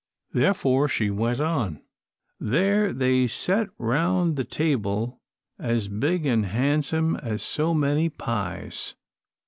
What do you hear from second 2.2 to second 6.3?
"There they set round the table as big